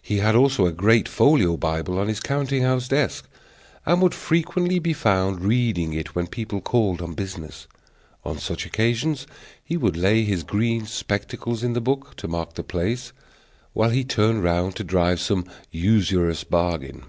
He 0.00 0.18
had 0.18 0.36
also 0.36 0.66
a 0.66 0.72
great 0.72 1.08
folio 1.08 1.56
Bible 1.56 1.98
on 1.98 2.06
his 2.06 2.20
counting 2.20 2.62
house 2.62 2.86
desk, 2.86 3.28
and 3.84 4.00
would 4.00 4.14
frequently 4.14 4.78
be 4.78 4.92
found 4.92 5.40
reading 5.44 5.92
it 5.94 6.14
when 6.14 6.28
people 6.28 6.60
called 6.60 7.02
on 7.02 7.14
business; 7.14 7.66
on 8.24 8.38
such 8.38 8.66
occasions 8.66 9.26
he 9.64 9.76
would 9.76 9.96
lay 9.96 10.22
his 10.22 10.44
green 10.44 10.86
spectacles 10.86 11.64
in 11.64 11.72
the 11.72 11.80
book, 11.80 12.14
to 12.18 12.28
mark 12.28 12.54
the 12.54 12.62
place, 12.62 13.12
while 13.72 13.90
he 13.90 14.04
turned 14.04 14.44
round 14.44 14.76
to 14.76 14.84
drive 14.84 15.18
some 15.18 15.44
usurious 15.72 16.44
bargain. 16.44 17.02